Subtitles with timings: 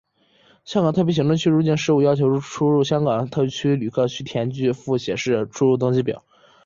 [0.65, 6.23] 香港特别行政区入境事务处要求入出境香港特区旅客须填具复写式入出境登记表。